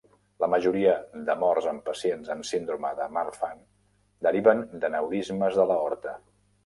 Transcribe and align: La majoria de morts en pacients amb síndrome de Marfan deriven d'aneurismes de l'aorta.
La 0.43 0.47
majoria 0.51 0.93
de 1.27 1.35
morts 1.43 1.67
en 1.71 1.81
pacients 1.89 2.31
amb 2.35 2.47
síndrome 2.51 2.93
de 3.01 3.09
Marfan 3.19 3.61
deriven 4.29 4.65
d'aneurismes 4.83 5.61
de 5.61 5.69
l'aorta. 5.75 6.17